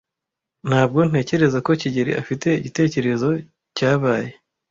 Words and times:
Ntabwo 0.67 0.99
ntekereza 1.09 1.57
ko 1.65 1.71
kigeli 1.81 2.11
afite 2.21 2.47
igitekerezo 2.59 3.29
cyabaye. 3.77 4.29